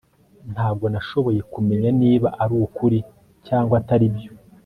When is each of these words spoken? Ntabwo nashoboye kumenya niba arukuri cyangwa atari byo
Ntabwo 0.53 0.85
nashoboye 0.93 1.41
kumenya 1.53 1.89
niba 2.01 2.27
arukuri 2.43 2.99
cyangwa 3.47 3.73
atari 3.81 4.07
byo 4.15 4.31